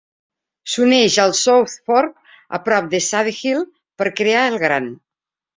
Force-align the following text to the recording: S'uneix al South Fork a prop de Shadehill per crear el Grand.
S'uneix 0.75 1.17
al 1.23 1.33
South 1.41 1.75
Fork 1.91 2.33
a 2.59 2.63
prop 2.71 2.89
de 2.97 3.03
Shadehill 3.09 3.63
per 4.03 4.11
crear 4.23 4.51
el 4.55 4.59
Grand. 4.65 4.99